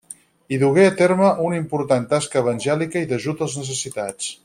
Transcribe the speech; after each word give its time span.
Hi 0.47 0.57
dugué 0.63 0.85
a 0.91 0.93
terme 1.01 1.27
una 1.49 1.59
important 1.63 2.07
tasca 2.15 2.43
evangèlica 2.43 3.05
i 3.07 3.11
d'ajut 3.13 3.45
als 3.49 3.63
necessitats. 3.65 4.37